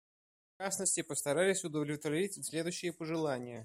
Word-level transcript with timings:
Мы, 0.57 0.63
в 0.63 0.67
частности, 0.67 1.01
постарались 1.03 1.63
удовлетворить 1.63 2.43
следующие 2.43 2.91
пожелания. 2.91 3.59